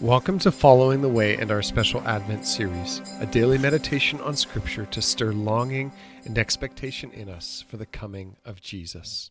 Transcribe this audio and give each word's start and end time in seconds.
Welcome 0.00 0.38
to 0.38 0.50
Following 0.50 1.02
the 1.02 1.10
Way 1.10 1.36
and 1.36 1.50
our 1.50 1.60
special 1.60 2.00
Advent 2.08 2.46
series, 2.46 3.02
a 3.20 3.26
daily 3.26 3.58
meditation 3.58 4.18
on 4.22 4.34
Scripture 4.34 4.86
to 4.86 5.02
stir 5.02 5.32
longing 5.32 5.92
and 6.24 6.38
expectation 6.38 7.10
in 7.10 7.28
us 7.28 7.62
for 7.68 7.76
the 7.76 7.84
coming 7.84 8.38
of 8.46 8.62
Jesus. 8.62 9.30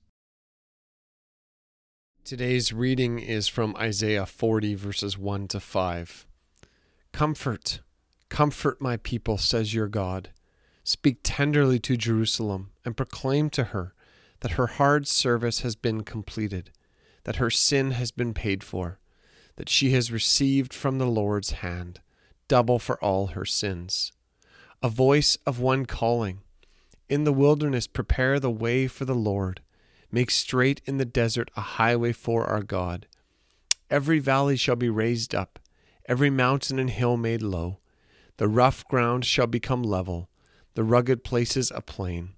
Today's 2.24 2.72
reading 2.72 3.18
is 3.18 3.48
from 3.48 3.76
Isaiah 3.78 4.28
40, 4.28 4.76
verses 4.76 5.18
1 5.18 5.48
to 5.48 5.60
5. 5.60 6.28
Comfort, 7.14 7.80
comfort 8.30 8.80
my 8.80 8.98
people, 8.98 9.40
says 9.40 9.74
your 9.74 9.88
God. 9.88 10.30
Speak 10.84 11.22
tenderly 11.24 11.80
to 11.80 11.98
Jerusalem 11.98 12.70
and 12.86 12.96
proclaim 12.96 13.50
to 13.50 13.64
her 13.64 13.96
that 14.42 14.52
her 14.52 14.68
hard 14.68 15.08
service 15.08 15.62
has 15.62 15.76
been 15.76 16.04
completed, 16.04 16.70
that 17.24 17.38
her 17.38 17.50
sin 17.50 17.90
has 17.90 18.12
been 18.12 18.36
paid 18.36 18.64
for 18.64 19.00
that 19.60 19.68
she 19.68 19.92
has 19.92 20.10
received 20.10 20.74
from 20.74 21.00
the 21.00 21.06
Lord's 21.06 21.52
hand, 21.52 22.00
double 22.48 22.80
for 22.80 22.98
all 23.04 23.28
her 23.28 23.44
sins. 23.44 24.14
A 24.82 24.88
voice 24.88 25.38
of 25.46 25.60
one 25.60 25.86
calling, 25.86 26.40
In 27.10 27.26
the 27.26 27.34
wilderness, 27.34 27.86
prepare 27.86 28.40
the 28.40 28.50
way 28.50 28.88
for 28.88 29.04
the 29.04 29.14
Lord. 29.14 29.60
Make 30.14 30.32
straight 30.32 30.82
in 30.86 30.98
the 30.98 31.04
desert 31.04 31.52
a 31.58 31.62
highway 31.76 32.14
for 32.14 32.46
our 32.46 32.64
God. 32.64 33.06
Every 33.90 34.20
valley 34.20 34.56
shall 34.56 34.78
be 34.78 34.90
raised 34.90 35.36
up, 35.36 35.60
every 36.08 36.30
mountain 36.30 36.80
and 36.80 36.90
hill 36.90 37.18
made 37.18 37.42
low. 37.42 37.80
The 38.38 38.48
rough 38.48 38.88
ground 38.88 39.26
shall 39.26 39.48
become 39.48 39.84
level, 39.84 40.30
the 40.76 40.86
rugged 40.86 41.26
places 41.26 41.70
a 41.76 41.82
plain. 41.82 42.30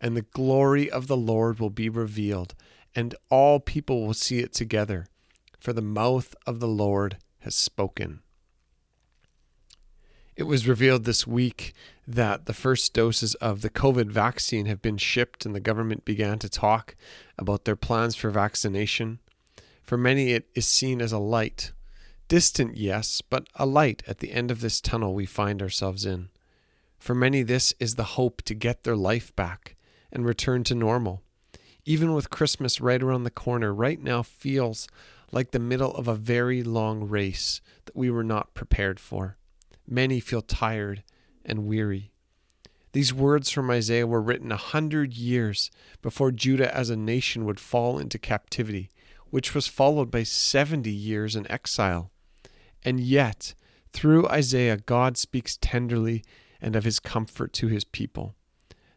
And 0.00 0.16
the 0.16 0.22
glory 0.22 0.90
of 0.90 1.06
the 1.06 1.18
Lord 1.18 1.60
will 1.60 1.68
be 1.68 1.90
revealed, 1.90 2.54
and 2.94 3.14
all 3.28 3.60
people 3.60 4.06
will 4.06 4.14
see 4.14 4.38
it 4.38 4.54
together 4.54 5.06
for 5.62 5.72
the 5.72 5.80
mouth 5.80 6.34
of 6.44 6.58
the 6.58 6.66
Lord 6.66 7.18
has 7.38 7.54
spoken. 7.54 8.20
It 10.34 10.42
was 10.42 10.66
revealed 10.66 11.04
this 11.04 11.24
week 11.24 11.72
that 12.04 12.46
the 12.46 12.52
first 12.52 12.92
doses 12.92 13.36
of 13.36 13.60
the 13.60 13.70
COVID 13.70 14.10
vaccine 14.10 14.66
have 14.66 14.82
been 14.82 14.96
shipped, 14.96 15.46
and 15.46 15.54
the 15.54 15.60
government 15.60 16.04
began 16.04 16.40
to 16.40 16.48
talk 16.48 16.96
about 17.38 17.64
their 17.64 17.76
plans 17.76 18.16
for 18.16 18.28
vaccination. 18.30 19.20
For 19.84 19.96
many, 19.96 20.32
it 20.32 20.48
is 20.56 20.66
seen 20.66 21.00
as 21.00 21.12
a 21.12 21.18
light. 21.18 21.70
Distant, 22.26 22.76
yes, 22.76 23.22
but 23.22 23.46
a 23.54 23.64
light 23.64 24.02
at 24.08 24.18
the 24.18 24.32
end 24.32 24.50
of 24.50 24.62
this 24.62 24.80
tunnel 24.80 25.14
we 25.14 25.26
find 25.26 25.62
ourselves 25.62 26.04
in. 26.04 26.30
For 26.98 27.14
many, 27.14 27.44
this 27.44 27.72
is 27.78 27.94
the 27.94 28.18
hope 28.18 28.42
to 28.42 28.54
get 28.54 28.82
their 28.82 28.96
life 28.96 29.34
back 29.36 29.76
and 30.10 30.26
return 30.26 30.64
to 30.64 30.74
normal. 30.74 31.22
Even 31.84 32.14
with 32.14 32.30
Christmas 32.30 32.80
right 32.80 33.02
around 33.02 33.22
the 33.22 33.30
corner, 33.30 33.72
right 33.72 34.02
now 34.02 34.24
feels 34.24 34.88
like 35.32 35.50
the 35.50 35.58
middle 35.58 35.94
of 35.94 36.06
a 36.06 36.14
very 36.14 36.62
long 36.62 37.08
race 37.08 37.60
that 37.86 37.96
we 37.96 38.10
were 38.10 38.22
not 38.22 38.54
prepared 38.54 39.00
for. 39.00 39.38
Many 39.88 40.20
feel 40.20 40.42
tired 40.42 41.02
and 41.44 41.66
weary. 41.66 42.12
These 42.92 43.14
words 43.14 43.50
from 43.50 43.70
Isaiah 43.70 44.06
were 44.06 44.20
written 44.20 44.52
a 44.52 44.56
hundred 44.56 45.14
years 45.14 45.70
before 46.02 46.30
Judah 46.30 46.74
as 46.76 46.90
a 46.90 46.96
nation 46.96 47.46
would 47.46 47.58
fall 47.58 47.98
into 47.98 48.18
captivity, 48.18 48.90
which 49.30 49.54
was 49.54 49.66
followed 49.66 50.10
by 50.10 50.24
70 50.24 50.90
years 50.90 51.34
in 51.34 51.50
exile. 51.50 52.10
And 52.84 53.00
yet, 53.00 53.54
through 53.94 54.28
Isaiah, 54.28 54.76
God 54.76 55.16
speaks 55.16 55.58
tenderly 55.60 56.22
and 56.60 56.76
of 56.76 56.84
his 56.84 57.00
comfort 57.00 57.54
to 57.54 57.68
his 57.68 57.84
people. 57.84 58.34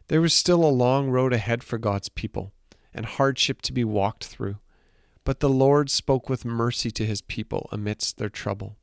There 0.08 0.20
was 0.20 0.34
still 0.34 0.64
a 0.64 0.68
long 0.68 1.08
road 1.08 1.32
ahead 1.32 1.64
for 1.64 1.78
God's 1.78 2.10
people 2.10 2.52
and 2.94 3.06
hardship 3.06 3.62
to 3.62 3.72
be 3.72 3.84
walked 3.84 4.26
through. 4.26 4.58
But 5.26 5.40
the 5.40 5.50
Lord 5.50 5.90
spoke 5.90 6.30
with 6.30 6.44
mercy 6.44 6.92
to 6.92 7.04
his 7.04 7.20
people 7.20 7.68
amidst 7.72 8.16
their 8.16 8.28
trouble. 8.28 8.76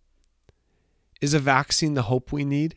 Is 1.21 1.33
a 1.33 1.39
vaccine 1.39 1.93
the 1.93 2.01
hope 2.11 2.33
we 2.33 2.43
need? 2.43 2.75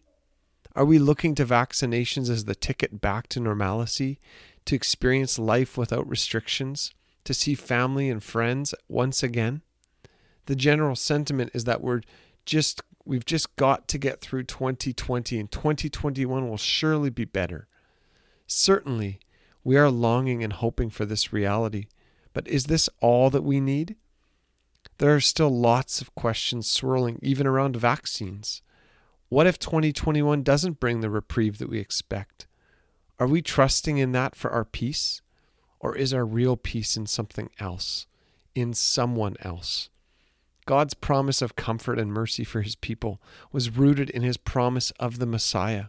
Are 0.77 0.85
we 0.85 1.01
looking 1.01 1.35
to 1.35 1.45
vaccinations 1.45 2.31
as 2.31 2.45
the 2.45 2.55
ticket 2.55 3.01
back 3.01 3.27
to 3.31 3.41
normalcy, 3.41 4.21
to 4.67 4.77
experience 4.77 5.37
life 5.37 5.77
without 5.77 6.09
restrictions, 6.09 6.93
to 7.25 7.35
see 7.35 7.57
family 7.57 8.09
and 8.09 8.23
friends 8.23 8.73
once 8.89 9.25
again? 9.25 9.63
The 10.45 10.55
general 10.55 10.95
sentiment 10.95 11.51
is 11.53 11.65
that 11.65 11.83
we're 11.83 12.03
just 12.45 12.83
we've 13.05 13.27
just 13.27 13.57
got 13.57 13.89
to 13.89 13.99
get 13.99 14.21
through 14.21 14.45
2020 14.45 15.41
and 15.41 15.51
2021 15.51 16.49
will 16.49 16.57
surely 16.57 17.11
be 17.11 17.25
better. 17.25 17.67
Certainly, 18.47 19.19
we 19.65 19.77
are 19.77 19.91
longing 19.91 20.45
and 20.45 20.53
hoping 20.53 20.89
for 20.89 21.05
this 21.05 21.33
reality, 21.33 21.87
but 22.37 22.47
is 22.49 22.65
this 22.65 22.91
all 23.01 23.31
that 23.31 23.45
we 23.45 23.61
need? 23.61 23.97
There 24.99 25.15
are 25.15 25.21
still 25.21 25.49
lots 25.49 26.03
of 26.03 26.15
questions 26.15 26.69
swirling 26.69 27.19
even 27.23 27.47
around 27.47 27.77
vaccines. 27.77 28.61
What 29.31 29.47
if 29.47 29.59
2021 29.59 30.43
doesn't 30.43 30.79
bring 30.79 31.01
the 31.01 31.09
reprieve 31.09 31.57
that 31.57 31.71
we 31.71 31.79
expect? 31.79 32.47
Are 33.19 33.27
we 33.27 33.41
trusting 33.41 33.97
in 33.97 34.13
that 34.13 34.37
for 34.37 34.51
our 34.51 34.67
peace? 34.67 35.23
Or 35.81 35.97
is 35.97 36.13
our 36.13 36.27
real 36.27 36.59
peace 36.59 36.95
in 36.95 37.07
something 37.07 37.49
else, 37.59 38.07
in 38.55 38.75
someone 38.75 39.37
else? 39.41 39.89
God's 40.67 40.93
promise 40.93 41.41
of 41.41 41.57
comfort 41.57 41.99
and 41.99 42.13
mercy 42.13 42.45
for 42.45 42.61
his 42.61 42.77
people 42.77 43.19
was 43.51 43.79
rooted 43.79 44.11
in 44.11 44.21
his 44.21 44.37
promise 44.37 44.91
of 45.01 45.21
the 45.21 45.27
Messiah, 45.27 45.87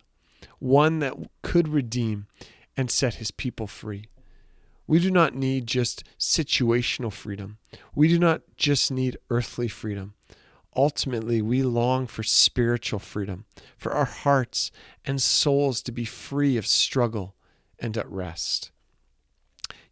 one 0.60 1.00
that 1.00 1.16
could 1.42 1.68
redeem 1.68 2.28
and 2.78 2.90
set 2.90 3.16
his 3.16 3.32
people 3.32 3.68
free. 3.68 4.06
We 4.88 5.00
do 5.00 5.12
not 5.12 5.36
need 5.36 5.68
just 5.68 6.04
situational 6.18 7.12
freedom. 7.12 7.58
We 7.94 8.08
do 8.08 8.18
not 8.18 8.42
just 8.56 8.90
need 8.90 9.18
earthly 9.30 9.68
freedom. 9.68 10.14
Ultimately, 10.76 11.42
we 11.42 11.64
long 11.64 12.08
for 12.08 12.24
spiritual 12.24 13.00
freedom, 13.00 13.46
for 13.78 13.92
our 13.92 14.06
hearts 14.06 14.72
and 15.04 15.22
souls 15.22 15.82
to 15.84 15.92
be 15.92 16.06
free 16.06 16.56
of 16.56 16.66
struggle 16.66 17.36
and 17.80 17.98
at 17.98 18.10
rest. 18.10 18.72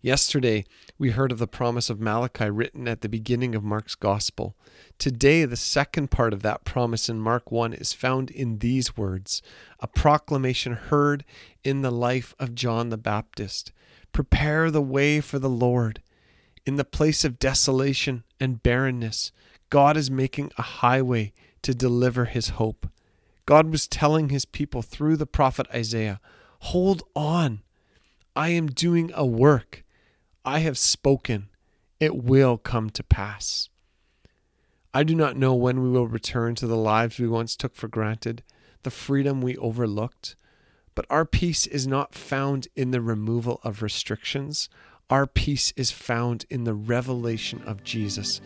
Yesterday, 0.06 0.66
we 1.00 1.10
heard 1.10 1.32
of 1.32 1.40
the 1.40 1.48
promise 1.48 1.90
of 1.90 2.00
Malachi 2.00 2.52
written 2.52 2.88
at 2.88 3.02
the 3.02 3.10
beginning 3.10 3.56
of 3.56 3.64
Mark's 3.64 3.96
Gospel. 3.96 4.56
Today, 5.00 5.46
the 5.46 5.58
second 5.58 6.12
part 6.12 6.32
of 6.32 6.44
that 6.44 6.64
promise 6.64 7.10
in 7.10 7.20
Mark 7.20 7.52
1 7.52 7.74
is 7.74 7.92
found 7.92 8.30
in 8.30 8.60
these 8.60 8.96
words 8.96 9.42
a 9.80 9.88
proclamation 9.88 10.74
heard 10.74 11.26
in 11.64 11.82
the 11.82 11.90
life 11.90 12.36
of 12.38 12.54
John 12.54 12.90
the 12.90 13.00
Baptist. 13.00 13.72
Prepare 14.16 14.72
the 14.72 14.82
way 14.82 15.20
for 15.20 15.40
the 15.40 15.50
Lord. 15.50 16.02
In 16.66 16.78
the 16.78 16.86
place 16.86 17.26
of 17.26 17.38
desolation 17.38 18.24
and 18.40 18.64
barrenness, 18.64 19.34
God 19.70 19.98
is 19.98 20.10
making 20.10 20.54
a 20.58 20.62
highway 20.62 21.34
to 21.64 21.76
deliver 21.76 22.24
his 22.24 22.52
hope. 22.52 22.88
God 23.46 23.70
was 23.70 23.90
telling 23.90 24.30
his 24.30 24.46
people 24.46 24.82
through 24.82 25.18
the 25.18 25.26
prophet 25.26 25.68
Isaiah, 25.74 26.22
Hold 26.60 27.04
on. 27.14 27.62
I 28.38 28.52
am 28.52 28.68
doing 28.68 29.12
a 29.14 29.26
work. 29.26 29.84
I 30.46 30.60
have 30.60 30.78
spoken. 30.78 31.50
It 32.00 32.16
will 32.16 32.58
come 32.58 32.92
to 32.92 33.04
pass. 33.04 33.68
I 34.94 35.04
do 35.04 35.14
not 35.14 35.36
know 35.36 35.54
when 35.56 35.84
we 35.84 35.90
will 35.90 36.08
return 36.08 36.56
to 36.56 36.68
the 36.68 36.78
lives 36.78 37.20
we 37.20 37.28
once 37.28 37.58
took 37.58 37.76
for 37.76 37.90
granted, 37.90 38.44
the 38.84 38.92
freedom 38.92 39.42
we 39.42 39.58
overlooked, 39.58 40.38
but 40.96 41.06
our 41.10 41.26
peace 41.26 41.68
is 41.68 41.86
not 41.86 42.16
found 42.16 42.68
in 42.76 42.92
the 42.92 43.02
removal 43.02 43.60
of 43.64 43.82
restrictions. 43.82 44.70
Our 45.10 45.28
peace 45.28 45.74
is 45.76 45.92
found 45.92 46.46
in 46.50 46.64
the 46.64 46.74
revelation 46.74 47.62
of 47.66 47.84
Jesus 47.84 48.42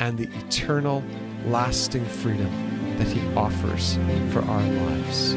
and 0.00 0.16
the 0.16 0.30
eternal, 0.38 1.02
lasting 1.44 2.04
freedom 2.06 2.96
that 2.98 3.08
he 3.08 3.20
offers 3.34 3.98
for 4.32 4.40
our 4.42 4.62
lives. 4.62 5.34